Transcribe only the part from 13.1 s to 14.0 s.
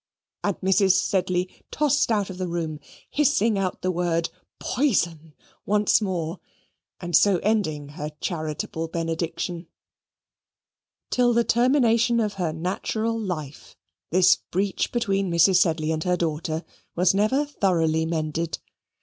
life,